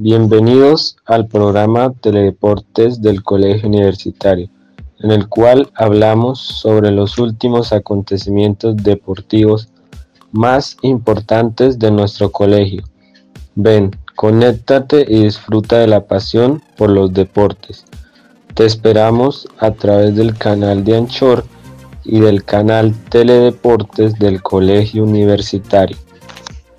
[0.00, 4.48] Bienvenidos al programa Teledeportes del Colegio Universitario,
[5.00, 9.70] en el cual hablamos sobre los últimos acontecimientos deportivos
[10.30, 12.84] más importantes de nuestro colegio.
[13.56, 17.84] Ven, conéctate y disfruta de la pasión por los deportes.
[18.54, 21.44] Te esperamos a través del canal de Anchor
[22.04, 25.96] y del canal Teledeportes del Colegio Universitario.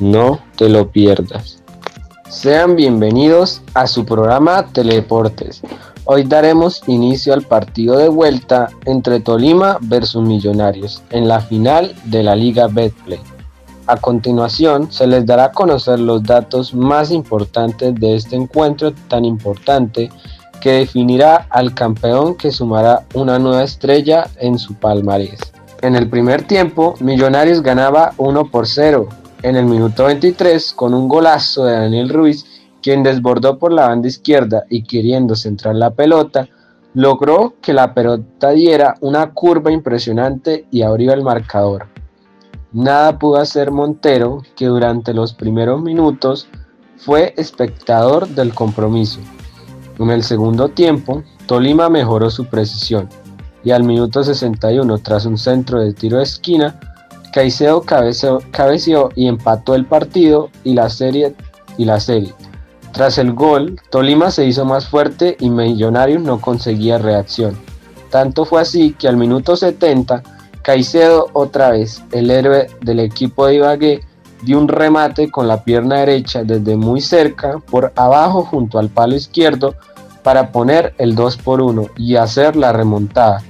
[0.00, 1.62] No te lo pierdas.
[2.28, 5.62] Sean bienvenidos a su programa Teledeportes.
[6.04, 12.24] Hoy daremos inicio al partido de vuelta entre Tolima versus Millonarios en la final de
[12.24, 13.20] la Liga Betplay.
[13.86, 19.24] A continuación se les dará a conocer los datos más importantes de este encuentro tan
[19.24, 20.10] importante
[20.60, 25.38] que definirá al campeón que sumará una nueva estrella en su palmarés.
[25.80, 29.08] En el primer tiempo, Millonarios ganaba 1 por 0
[29.46, 32.44] en el minuto 23 con un golazo de Daniel Ruiz,
[32.82, 36.48] quien desbordó por la banda izquierda y queriendo centrar la pelota,
[36.94, 41.86] logró que la pelota diera una curva impresionante y abrió el marcador.
[42.72, 46.48] Nada pudo hacer Montero, que durante los primeros minutos
[46.96, 49.20] fue espectador del compromiso.
[50.00, 53.08] En el segundo tiempo, Tolima mejoró su precisión
[53.62, 56.80] y al minuto 61, tras un centro de tiro de esquina,
[57.36, 61.34] Caicedo cabeció, y empató el partido y la serie
[61.76, 62.32] y la serie.
[62.94, 67.54] Tras el gol, Tolima se hizo más fuerte y Millonarios no conseguía reacción.
[68.08, 70.22] Tanto fue así que al minuto 70,
[70.62, 74.00] Caicedo otra vez, el héroe del equipo de Ibagué,
[74.40, 79.14] dio un remate con la pierna derecha desde muy cerca por abajo junto al palo
[79.14, 79.74] izquierdo
[80.22, 83.42] para poner el 2 por 1 y hacer la remontada.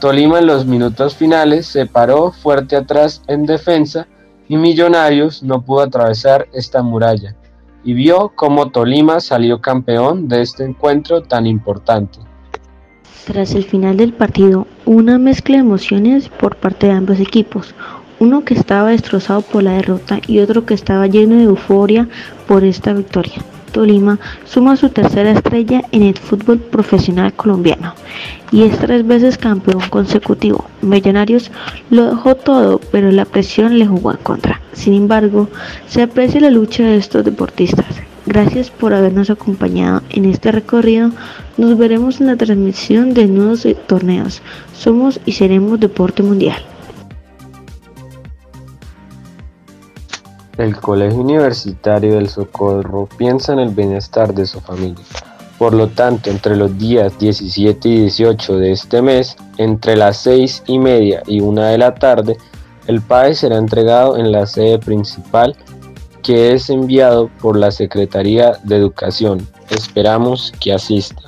[0.00, 4.06] Tolima en los minutos finales se paró fuerte atrás en defensa
[4.46, 7.34] y Millonarios no pudo atravesar esta muralla
[7.82, 12.18] y vio cómo Tolima salió campeón de este encuentro tan importante.
[13.26, 17.74] Tras el final del partido, una mezcla de emociones por parte de ambos equipos,
[18.18, 22.08] uno que estaba destrozado por la derrota y otro que estaba lleno de euforia
[22.46, 23.42] por esta victoria.
[23.76, 27.92] Tolima suma su tercera estrella en el fútbol profesional colombiano
[28.50, 30.64] y es tres veces campeón consecutivo.
[30.80, 31.50] Millonarios
[31.90, 34.62] lo dejó todo, pero la presión le jugó en contra.
[34.72, 35.50] Sin embargo,
[35.88, 38.00] se aprecia la lucha de estos deportistas.
[38.24, 41.10] Gracias por habernos acompañado en este recorrido.
[41.58, 44.40] Nos veremos en la transmisión de nuevos torneos.
[44.72, 46.62] Somos y seremos Deporte Mundial.
[50.58, 55.04] El Colegio Universitario del Socorro piensa en el bienestar de su familia.
[55.58, 60.62] Por lo tanto, entre los días 17 y 18 de este mes, entre las 6
[60.66, 62.38] y media y 1 de la tarde,
[62.86, 65.54] el PAE será entregado en la sede principal
[66.22, 69.46] que es enviado por la Secretaría de Educación.
[69.70, 71.22] Esperamos que asista.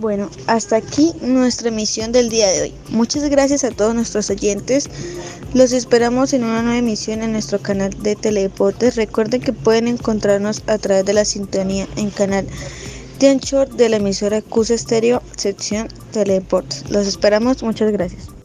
[0.00, 2.74] Bueno, hasta aquí nuestra emisión del día de hoy.
[2.90, 4.88] Muchas gracias a todos nuestros oyentes.
[5.54, 8.94] Los esperamos en una nueva emisión en nuestro canal de Teledeportes.
[8.94, 12.46] Recuerden que pueden encontrarnos a través de la sintonía en canal
[13.18, 16.88] de Anchor de la emisora CUS Estéreo, sección Teledeportes.
[16.90, 17.64] Los esperamos.
[17.64, 18.37] Muchas gracias.